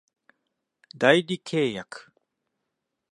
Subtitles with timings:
[0.97, 2.11] 代理契約